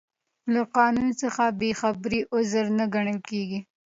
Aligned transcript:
له 0.53 0.61
قانون 0.75 1.09
څخه 1.21 1.43
بې 1.59 1.71
خبري 1.81 2.19
عذر 2.33 2.65
نه 2.77 2.85
ګڼل 2.93 3.17
کیږي. 3.29 3.59